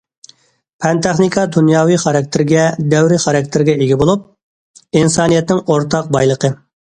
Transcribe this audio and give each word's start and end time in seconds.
پەن- 0.85 1.01
تېخنىكا 1.07 1.43
دۇنياۋى 1.55 1.99
خاراكتېرگە، 2.03 2.63
دەۋر 2.95 3.13
خاراكتېرىگە 3.27 3.77
ئىگە 3.85 3.99
بولۇپ، 4.03 4.25
ئىنسانىيەتنىڭ 5.03 5.63
ئورتاق 5.69 6.11
بايلىقى. 6.19 6.53